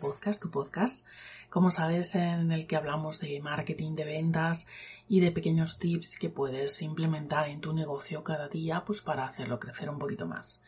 [0.00, 1.06] Podcast, tu podcast,
[1.50, 4.66] como sabes, en el que hablamos de marketing, de ventas
[5.08, 9.60] y de pequeños tips que puedes implementar en tu negocio cada día pues para hacerlo
[9.60, 10.64] crecer un poquito más.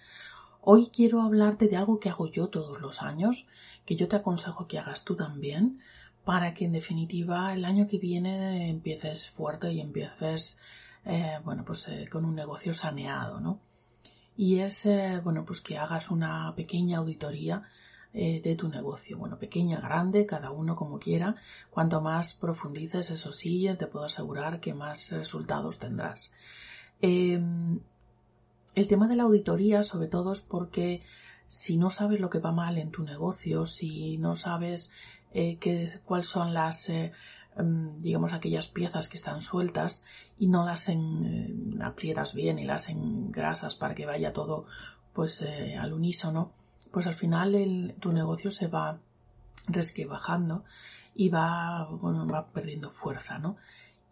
[0.60, 3.48] Hoy quiero hablarte de algo que hago yo todos los años,
[3.84, 5.80] que yo te aconsejo que hagas tú también,
[6.24, 10.60] para que en definitiva el año que viene empieces fuerte y empieces,
[11.04, 13.58] eh, bueno, pues eh, con un negocio saneado, ¿no?
[14.36, 17.62] y es eh, bueno pues que hagas una pequeña auditoría
[18.14, 19.18] eh, de tu negocio.
[19.18, 21.36] Bueno pequeña grande cada uno como quiera.
[21.70, 26.32] Cuanto más profundices eso sí te puedo asegurar que más resultados tendrás.
[27.00, 27.80] Em,
[28.74, 31.02] el tema de la auditoría sobre todo es porque
[31.46, 34.92] si no sabes lo que va mal en tu negocio si no sabes
[35.34, 35.58] eh,
[36.04, 36.88] cuáles son las
[37.56, 40.02] Em, digamos, aquellas piezas que están sueltas
[40.38, 44.66] y no las en, eh, aprietas bien y las engrasas para que vaya todo
[45.12, 46.52] pues eh, al unísono,
[46.92, 48.98] pues al final tu negocio se va
[49.66, 50.64] resquebajando
[51.14, 53.56] y va, bueno, va perdiendo fuerza, ¿no?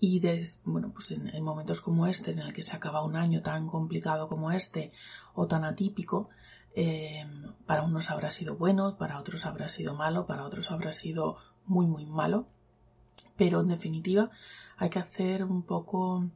[0.01, 0.21] Y
[0.65, 4.29] bueno, pues en, momentos como este, en el que se acaba un año tan complicado
[4.29, 4.93] como este
[5.35, 6.31] o tan atípico,
[6.75, 11.37] em, para unos habrá sido bueno, para otros habrá sido malo, para otros habrá sido
[11.67, 12.47] muy, muy malo
[13.41, 14.31] pero en definitiva
[14.77, 16.29] hay que hacer un poco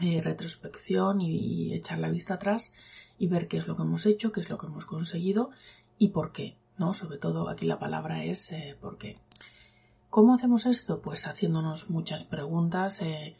[0.00, 2.72] eh, retrospección y, echar la vista atrás
[3.18, 5.50] y ver qué es lo que hemos hecho, qué es lo que hemos conseguido
[5.98, 6.94] y por qué, ¿no?
[6.94, 9.14] Sobre todo aquí la palabra es eh, por qué.
[10.10, 11.00] ¿Cómo hacemos esto?
[11.00, 13.36] Pues haciéndonos muchas preguntas, eh,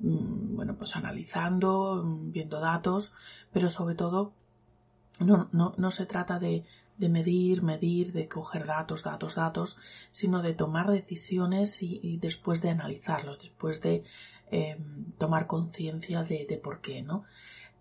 [0.00, 3.12] mm, bueno, pues analizando, viendo datos,
[3.52, 4.32] pero sobre todo
[5.20, 6.64] no, no, no se trata de
[6.98, 9.76] de medir, medir, de coger datos, datos, datos,
[10.10, 14.02] sino de tomar decisiones y, después de analizarlos, después de
[14.50, 17.24] em, tomar conciencia de, por qué, ¿no?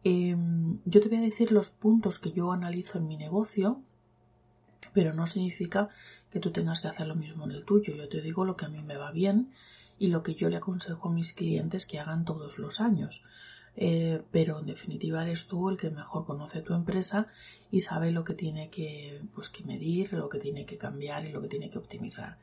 [0.09, 3.81] Em, yo te voy a decir los puntos que yo analizo en mi negocio,
[4.93, 5.89] pero no significa
[6.31, 7.93] que tú tengas que hacer lo mismo en el tuyo.
[7.93, 9.51] Yo te digo lo que a mí me va bien
[9.99, 13.25] y lo que yo le aconsejo a mis clientes que hagan todos los años.
[13.75, 17.27] Eh, pero en definitiva eres tú el que mejor conoce tu empresa
[17.69, 21.33] y sabe lo que tiene que, pues, que medir, lo que tiene que cambiar y
[21.33, 22.37] lo que tiene que optimizar.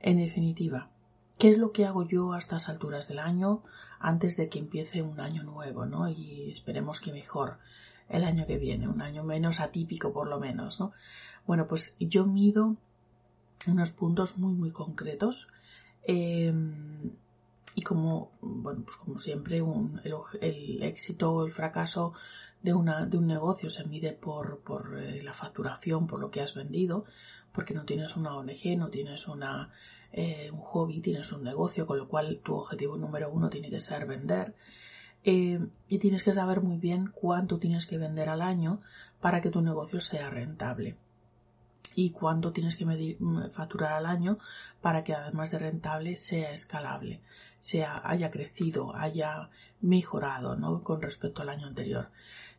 [0.00, 0.88] En definitiva,
[1.38, 3.62] ¿qué es lo que hago yo a estas alturas del año
[3.98, 6.08] antes de que empiece un año nuevo, ¿no?
[6.08, 7.58] Y esperemos que mejor
[8.08, 10.92] el año que viene, un año menos atípico por lo menos, ¿no?
[11.46, 12.76] Bueno, pues yo mido
[13.66, 15.48] unos puntos muy muy concretos
[16.04, 17.10] em,
[17.74, 19.62] y como, bueno, pues como siempre,
[20.40, 22.14] el, éxito o el fracaso
[22.62, 26.40] de, una, de un negocio se mide por, por eh, la facturación, por lo que
[26.40, 27.04] has vendido,
[27.52, 29.72] porque no tienes una ONG, no tienes una,
[30.12, 33.80] eh, un hobby, tienes un negocio, con lo cual tu objetivo número uno tiene que
[33.80, 34.54] ser vender.
[35.24, 35.58] Eh,
[35.88, 38.80] y tienes que saber muy bien cuánto tienes que vender al año
[39.20, 40.96] para que tu negocio sea rentable
[41.96, 44.38] y cuánto tienes que medir, mm, facturar al año
[44.80, 47.22] para que además de rentable sea escalable,
[47.58, 49.48] sea, haya crecido, haya
[49.80, 50.82] mejorado ¿no?
[50.84, 52.10] con respecto al año anterior.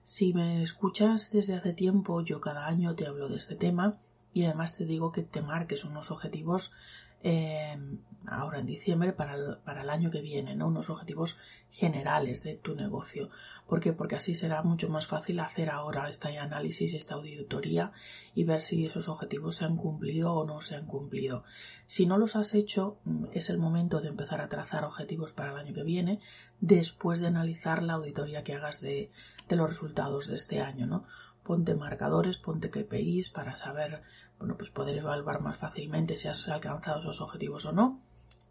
[0.01, 3.97] Si me escuchas desde hace tiempo, yo cada año te hablo de este tema
[4.33, 6.73] y además te digo que te marques unos objetivos
[7.23, 10.67] Em, ahora en diciembre para el, año que viene, ¿no?
[10.67, 11.39] unos objetivos
[11.71, 13.29] generales de tu negocio.
[13.67, 13.93] ¿Por qué?
[13.93, 17.91] Porque así será mucho más fácil hacer ahora este análisis, esta auditoría
[18.35, 21.43] y ver si esos objetivos se han cumplido o no se han cumplido.
[21.85, 25.51] Si no los has hecho, mm, es el momento de empezar a trazar objetivos para
[25.51, 26.19] el año que viene,
[26.59, 29.09] después de analizar la auditoría que hagas de,
[29.47, 31.05] de los resultados de este año, ¿no?
[31.43, 34.01] Ponte marcadores, ponte KPIs para saber
[34.39, 37.99] bueno, pues poder evaluar más fácilmente si has alcanzado esos objetivos o no.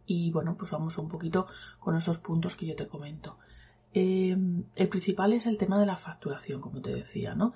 [0.06, 1.46] Y bueno, pues vamos un poquito
[1.80, 3.38] con esos puntos que yo te comento.
[3.92, 7.54] Em, el principal es el tema de la facturación, como te decía, ¿no?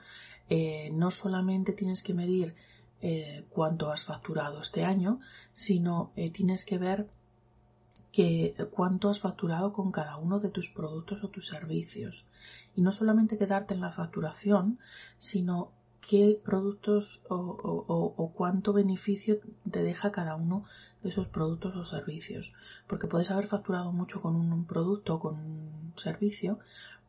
[0.48, 2.54] Eh, no solamente tienes que medir
[3.02, 5.20] eh, cuánto has facturado este año,
[5.52, 7.08] sino eh, tienes que ver
[8.10, 12.26] que cuánto has facturado con cada uno de tus productos o tus servicios.
[12.74, 14.80] Y no solamente quedarte en la facturación,
[15.18, 19.38] sino qué productos o, cuánto beneficio
[19.70, 20.64] te deja cada uno
[21.02, 22.52] de esos productos o servicios.
[22.86, 26.58] Porque puedes haber facturado mucho con un producto o con un servicio,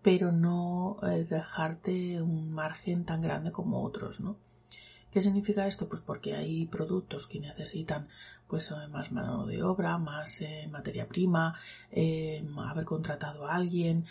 [0.02, 4.38] pero no eh, dejarte un margen tan grande como otros, ¿no?
[5.12, 5.90] ¿Qué significa esto?
[5.90, 8.08] Pues porque hay productos que necesitan
[8.48, 11.56] pues eh, más mano de obra, más eh, materia prima,
[11.92, 14.06] haber contratado a alguien,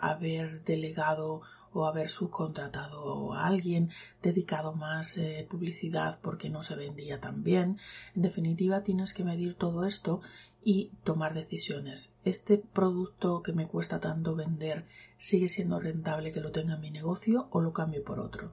[0.00, 1.40] haber delegado
[1.76, 3.90] o haber subcontratado a alguien,
[4.22, 5.18] dedicado más
[5.50, 7.78] publicidad porque no se vendía tan bien.
[8.14, 10.20] En definitiva, tienes que medir todo esto
[10.64, 12.14] y tomar decisiones.
[12.24, 14.84] Este producto que me cuesta tanto vender
[15.18, 18.50] sigue siendo rentable que lo tenga en mi negocio o lo cambio por otro.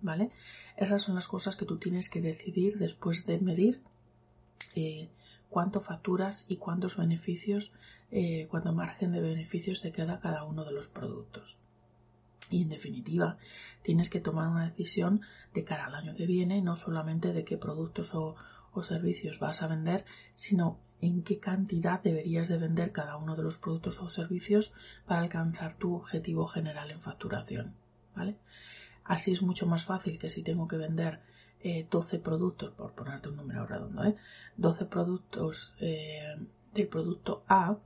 [0.00, 0.30] ¿vale?
[0.76, 3.80] Esas son las cosas que tú tienes que decidir después de medir
[4.74, 5.08] eh,
[5.50, 7.72] cuánto facturas y cuántos beneficios,
[8.10, 11.58] eh, cuánto margen de beneficios te queda cada uno de los productos.
[12.50, 13.38] Y en definitiva,
[13.82, 15.22] tienes que tomar una decisión
[15.54, 18.36] de cara al año que viene, no solamente de qué productos o,
[18.80, 20.04] servicios vas a vender,
[20.36, 24.72] sino en qué cantidad deberías de vender cada uno de los productos o servicios
[25.04, 27.74] para alcanzar tu objetivo general en facturación.
[28.14, 28.36] ¿vale?
[29.02, 31.18] Así es mucho más fácil que si tengo que vender
[31.90, 34.14] 12 eh, productos, por ponerte un número redondo,
[34.56, 34.86] 12 ¿eh?
[34.86, 36.36] productos eh,
[36.72, 37.78] del producto A,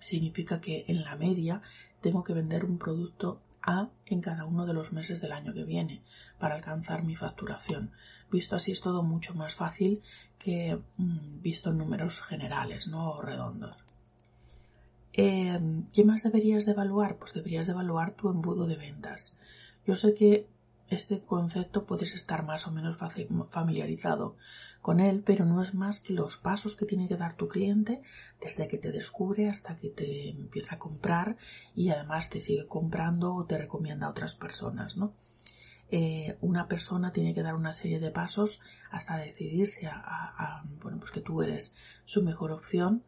[0.00, 1.60] significa que en la media
[2.00, 5.64] tengo que vender un producto A en cada uno de los meses del año que
[5.64, 6.02] viene
[6.38, 7.90] para alcanzar mi facturación.
[8.30, 10.02] Visto así es todo mucho más fácil
[10.38, 13.82] que mm, visto en números generales, no redondos.
[15.14, 17.16] ¿Qué más deberías de evaluar?
[17.16, 19.38] Pues deberías de evaluar tu embudo de ventas.
[19.86, 20.48] Yo sé que
[20.88, 22.98] este concepto puedes estar más o menos
[23.50, 24.36] familiarizado
[24.84, 28.02] con él, pero no es más que los pasos que tiene que dar tu cliente
[28.38, 31.38] desde que te descubre hasta que te empieza a comprar
[31.74, 35.14] y además te sigue comprando o te recomienda a otras personas, ¿no?
[35.90, 38.60] Eh, una persona tiene que dar una serie de pasos
[38.90, 43.02] hasta decidirse a, bueno, pues que tú eres su mejor opción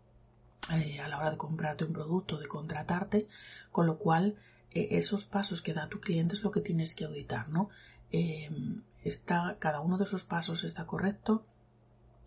[0.73, 3.29] eh, a la hora de comprarte un producto, de contratarte,
[3.71, 4.37] con lo cual
[4.71, 7.69] eh, esos pasos que da tu cliente es lo que tienes que auditar, ¿no?
[9.05, 11.45] Está, cada uno de esos pasos está correcto,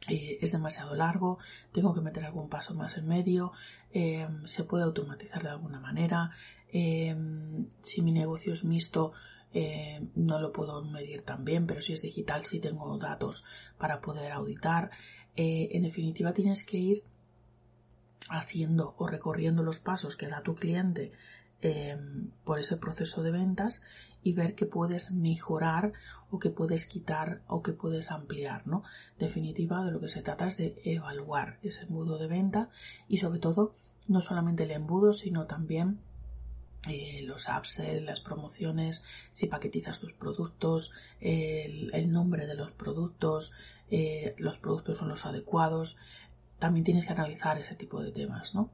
[0.08, 1.40] eh, es demasiado largo,
[1.72, 3.52] tengo que meter algún paso más en medio,
[4.46, 6.32] se puede automatizar de alguna manera,
[6.72, 9.14] si mi negocio es mixto,
[10.16, 13.46] no lo puedo medir tan bien, pero si es digital sí tengo datos
[13.80, 14.92] para poder auditar.
[15.36, 17.04] en definitiva, tienes que ir
[18.30, 21.12] haciendo o recorriendo los pasos que da tu cliente
[21.62, 23.82] Em, por ese proceso de ventas
[24.24, 25.92] y ver qué puedes mejorar
[26.32, 28.84] o qué puedes quitar o qué puedes ampliar, ¿no?
[29.18, 32.70] Definitiva, de lo que se trata es de evaluar ese embudo de venta
[33.10, 33.74] y sobre todo
[34.08, 36.00] no solamente el embudo, sino también
[36.88, 39.04] eh, los apps, las promociones,
[39.34, 43.52] si paquetizas tus productos, el, nombre de los productos,
[43.92, 45.98] eh, los productos son los adecuados.
[46.58, 48.70] También tienes que analizar ese tipo de temas, ¿no?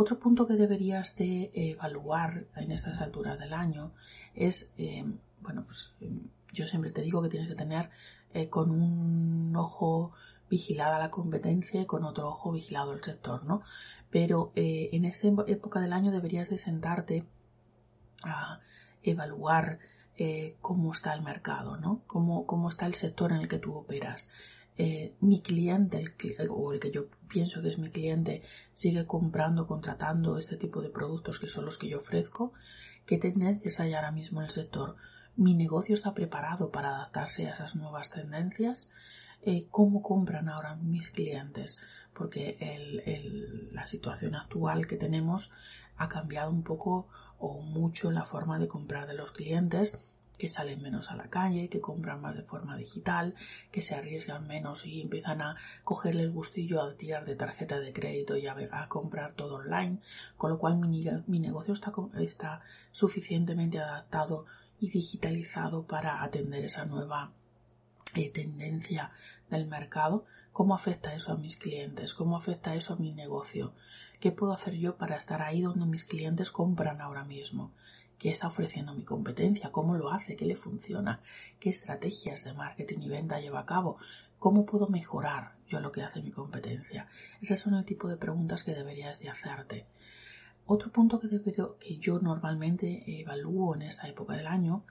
[0.00, 3.90] Otro punto que deberías de evaluar en estas alturas del año
[4.32, 5.04] es, eh,
[5.40, 6.08] bueno, pues eh,
[6.52, 7.90] yo siempre te digo que tienes que tener
[8.32, 10.12] eh, con un ojo
[10.48, 13.62] vigilada la competencia y con otro ojo vigilado el sector, ¿no?
[14.08, 17.24] Pero en esta época del año deberías de sentarte
[18.22, 18.60] a
[19.02, 19.80] evaluar
[20.60, 22.02] cómo está el mercado, ¿no?
[22.06, 24.30] Cómo, cómo está el sector en el que tú operas.
[24.80, 26.04] Eh, mi cliente
[26.48, 28.44] o el que yo pienso que es mi cliente
[28.74, 32.52] sigue comprando, contratando este tipo de productos que son los que yo ofrezco,
[33.04, 34.94] ¿qué tendencias hay ahora mismo en el sector?
[35.34, 38.92] ¿Mi negocio está preparado para adaptarse a esas nuevas tendencias?
[39.42, 41.78] Eh, ¿Cómo compran ahora mis clientes?
[42.14, 42.56] Porque
[43.72, 45.50] la situación actual que tenemos
[45.96, 47.08] ha cambiado un poco
[47.38, 49.96] o mucho la forma de comprar de los clientes
[50.38, 53.34] que salen menos a la calle, que compran más de forma digital,
[53.72, 57.92] que se arriesgan menos y empiezan a cogerle el gustillo a tirar de tarjeta de
[57.92, 58.56] crédito y a,
[58.88, 59.98] comprar todo online,
[60.36, 64.46] con lo cual mi, negocio está, está suficientemente adaptado
[64.80, 67.32] y digitalizado para atender esa nueva
[68.14, 69.10] eh, tendencia
[69.50, 70.24] del mercado.
[70.52, 72.14] ¿Cómo afecta eso a mis clientes?
[72.14, 73.72] ¿Cómo afecta eso a mi negocio?
[74.20, 77.70] ¿Qué puedo hacer yo para estar ahí donde mis clientes compran ahora mismo?
[78.18, 81.20] Qué está ofreciendo mi competencia, cómo lo hace, qué le funciona,
[81.60, 83.98] qué estrategias de marketing y venta lleva a cabo,
[84.38, 87.08] cómo puedo mejorar yo lo que hace mi competencia.
[87.40, 89.86] Esas son el tipo de preguntas que deberías de hacerte.
[90.66, 91.28] Otro punto que,
[91.80, 94.84] que yo normalmente evalúo en esta época del año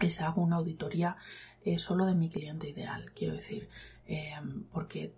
[0.00, 1.16] es hago una auditoría
[1.64, 3.12] eh, solo de mi cliente ideal.
[3.14, 3.68] Quiero decir,
[4.06, 5.12] em, porque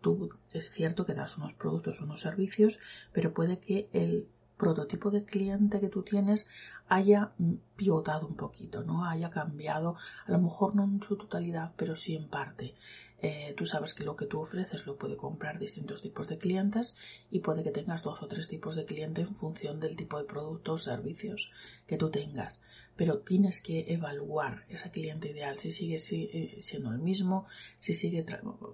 [0.00, 2.78] tú es cierto que das unos productos, unos servicios,
[3.12, 4.28] pero puede que el
[4.58, 6.48] prototipo de cliente que tú tienes
[6.88, 9.06] haya mm, pivotado un poquito, ¿no?
[9.06, 9.96] Haya cambiado,
[10.26, 12.74] a lo mejor no en su totalidad, pero sí en parte.
[13.20, 16.96] Eh, tú sabes que lo que tú ofreces lo puede comprar distintos tipos de clientes
[17.30, 20.24] y puede que tengas dos o tres tipos de clientes en función del tipo de
[20.24, 21.52] productos o servicios
[21.86, 22.60] que tú tengas.
[22.98, 27.46] Pero tienes que evaluar ese cliente ideal, si sigue eh, siendo el mismo,
[27.78, 28.26] si sigue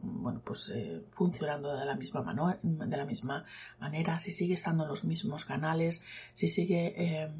[0.03, 3.45] bueno, pues, eh, funcionando de la, misma de la misma
[3.79, 6.03] manera, si sigue estando en los mismos canales,
[6.33, 7.31] si sigue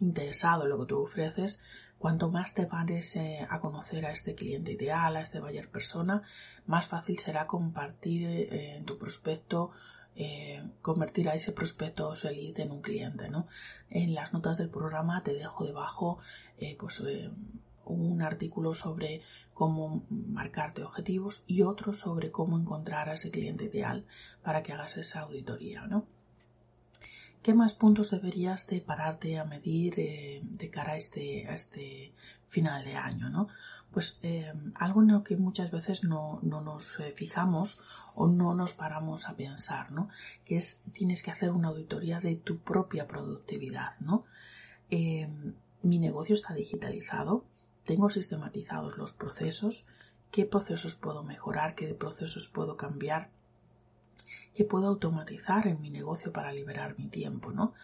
[0.00, 1.60] interesado en lo que tú ofreces
[2.04, 6.20] Cuanto más te pares eh, a conocer a este cliente ideal, a este buyer persona,
[6.66, 9.70] más fácil será compartir eh, en tu prospecto,
[10.16, 13.28] eh, convertir a ese prospecto o lead en un cliente.
[13.28, 13.46] ¿no?
[13.90, 16.18] En las notas del programa te dejo debajo
[16.78, 17.02] pues,
[17.84, 24.04] un artículo sobre cómo marcarte objetivos y otro sobre cómo encontrar a ese cliente ideal
[24.42, 25.86] para que hagas esa auditoría.
[25.86, 26.06] ¿no?
[27.42, 32.12] ¿Qué más puntos deberías de pararte a medir eh, de cara a este, a este
[32.48, 33.28] final de año?
[33.28, 33.48] ¿no?
[33.94, 37.80] Pues eh, algo en lo que muchas veces no, nos eh, fijamos
[38.14, 40.08] o no nos paramos a pensar, ¿no?
[40.44, 43.98] que es tienes que hacer una auditoría de tu propia productividad.
[44.00, 44.24] ¿no?
[44.90, 47.44] mi negocio está digitalizado,
[47.84, 49.86] tengo sistematizados los procesos,
[50.30, 53.30] qué procesos puedo mejorar, qué procesos puedo cambiar
[54.54, 57.74] que puedo automatizar en mi negocio para liberar mi tiempo, ¿no?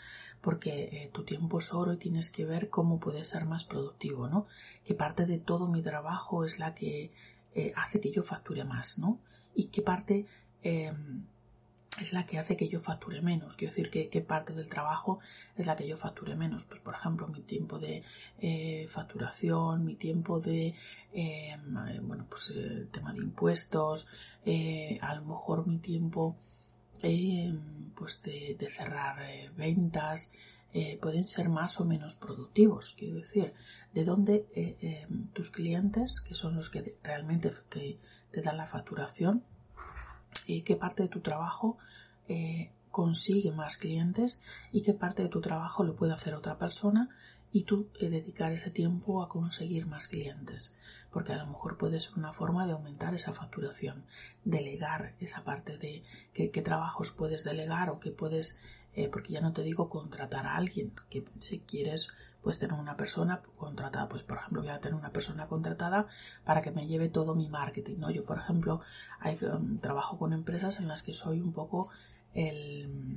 [0.41, 4.29] Porque eh, tu tiempo es oro y tienes que ver cómo puedes ser más productivo,
[4.29, 4.47] ¿no?
[4.85, 7.13] Que parte de todo mi trabajo es la que
[7.55, 9.19] eh, hace que yo facture más, ¿no?
[9.55, 10.27] Y qué parte
[10.63, 11.25] em,
[11.99, 13.57] es la que hace que yo facture menos.
[13.57, 15.19] Quiero decir que, qué parte del trabajo
[15.57, 16.65] es la que yo facture menos.
[16.65, 18.05] Pues, por ejemplo, mi tiempo de
[18.41, 20.75] eh, facturación, mi tiempo de,
[21.13, 24.07] em, bueno, pues el tema de impuestos,
[25.01, 26.37] a lo mejor mi tiempo
[27.03, 27.59] eh,
[27.97, 30.33] pues de, cerrar eh, ventas,
[30.73, 32.95] eh, pueden ser más o menos productivos.
[32.99, 33.55] Quiero decir,
[33.95, 37.99] de dónde tus clientes, que son los que realmente te,
[38.31, 39.43] te dan la facturación,
[40.47, 41.79] qué parte de tu trabajo
[42.91, 44.41] consigue más clientes
[44.73, 47.09] y qué parte de tu trabajo lo puede hacer otra persona
[47.53, 50.75] y tú dedicar ese tiempo a conseguir más clientes.
[51.13, 54.05] Porque a lo mejor puede ser una forma de aumentar esa facturación,
[54.45, 58.59] delegar esa parte de qué, trabajos puedes delegar o qué puedes,
[58.95, 62.09] eh, porque ya no te digo contratar a alguien, que si quieres
[62.43, 66.07] pues tener una persona contratada, pues por ejemplo voy a tener una persona contratada
[66.45, 68.11] para que me lleve todo mi marketing, ¿no?
[68.11, 68.81] Yo por ejemplo
[69.21, 71.89] hay, um, trabajo con empresas en las que soy un poco
[72.35, 73.17] el,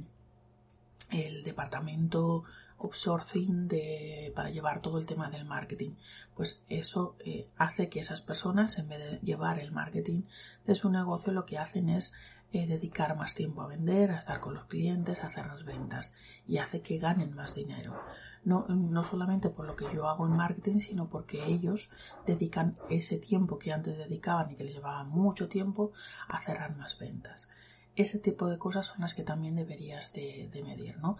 [1.12, 2.44] el departamento
[2.80, 5.92] outsourcing de, para llevar todo el tema del marketing.
[6.36, 10.24] Pues eso eh, hace que esas personas, en vez de llevar el marketing
[10.66, 12.14] de su negocio, lo que hacen es
[12.54, 16.16] eh, dedicar más tiempo a vender, a estar con los clientes, a hacer las ventas
[16.48, 18.00] y hace que ganen más dinero.
[18.46, 21.90] No, no solamente por lo que yo hago en marketing, sino porque ellos
[22.28, 25.94] dedican ese tiempo que antes dedicaban y que les llevaba mucho tiempo
[26.28, 27.48] a cerrar más ventas.
[27.96, 31.18] Ese tipo de cosas son las que también deberías de, de medir, ¿no?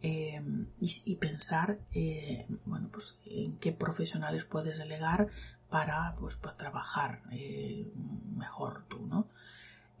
[0.00, 5.28] Em, y, pensar eh, bueno, pues, en qué profesionales puedes delegar
[5.68, 7.90] para pues, pues trabajar eh,
[8.36, 9.26] mejor tú, ¿no?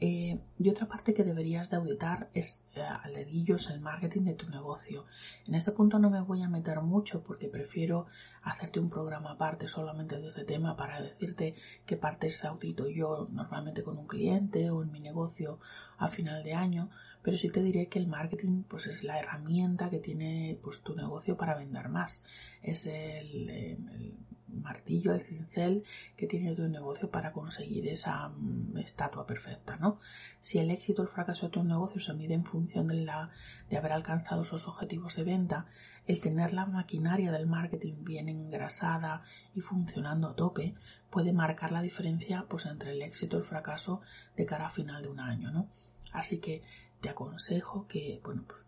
[0.00, 4.48] Eh, y otra parte que deberías de auditar es al dedillo el marketing de tu
[4.48, 5.06] negocio.
[5.46, 8.06] En este punto no me voy a meter mucho porque prefiero
[8.42, 13.82] hacerte un programa aparte solamente de este tema para decirte qué partes audito yo normalmente
[13.82, 15.58] con un cliente o en mi negocio
[15.98, 16.90] a final de año,
[17.22, 20.94] pero sí te diré que el marketing pues es la herramienta que tiene pues tu
[20.94, 22.24] negocio para vender más.
[22.62, 24.14] Es el,
[24.48, 25.84] martillo, el cincel
[26.16, 30.00] que tiene tu negocio para conseguir esa mm, estatua perfecta, ¿no?
[30.40, 33.30] Si el éxito o el fracaso de tu negocio se mide en función de, la,
[33.70, 35.66] de haber alcanzado esos objetivos de venta,
[36.06, 39.22] el tener la maquinaria del marketing bien engrasada
[39.54, 40.74] y funcionando a tope
[41.10, 44.00] puede marcar la diferencia pues entre el éxito y el fracaso
[44.36, 45.68] de cara a final de un año, ¿no?
[46.12, 46.62] Así que
[47.00, 48.66] te aconsejo que bueno, pues,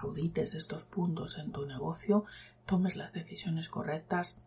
[0.00, 2.24] audites estos puntos en tu negocio,
[2.66, 4.42] tomes las decisiones correctas,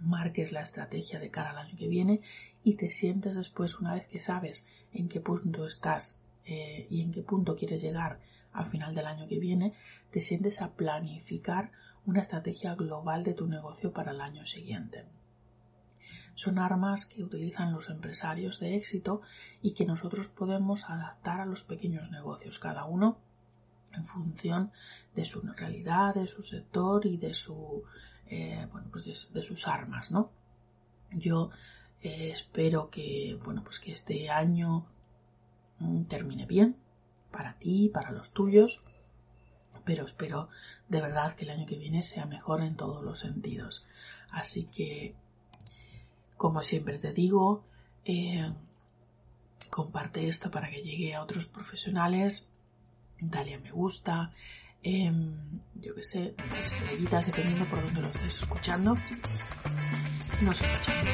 [0.00, 2.20] marques la estrategia de cara al año que viene
[2.64, 7.12] y te sientes después, una vez que sabes en qué punto estás eh, y en
[7.12, 8.20] qué punto quieres llegar
[8.52, 9.74] al final del año que viene,
[10.10, 11.70] te sientes a planificar
[12.06, 15.04] una estrategia global de tu negocio para el año siguiente.
[16.34, 19.22] Son armas que utilizan los empresarios de éxito
[19.62, 23.18] y que nosotros podemos adaptar a los pequeños negocios, cada uno
[23.92, 24.70] en función
[25.14, 27.82] de su realidad, de su sector y de su
[28.28, 30.30] eh, bueno, pues de, sus armas, ¿no?
[31.12, 31.50] Yo
[32.02, 34.86] eh, espero que, bueno, pues que este año
[35.78, 36.76] mm, termine bien
[37.30, 38.82] para ti, para los tuyos,
[39.84, 40.48] pero espero
[40.88, 43.86] de verdad que el año que viene sea mejor en todos los sentidos.
[44.30, 45.14] Así que,
[46.36, 47.64] como siempre te digo,
[48.04, 48.52] eh,
[49.70, 52.50] comparte esto para que llegue a otros profesionales,
[53.20, 54.32] dale a me gusta,
[54.86, 55.34] em,
[55.74, 58.94] yo que sé, estrellitas dependiendo por donde lo estés escuchando.
[60.42, 61.06] Nos escuchamos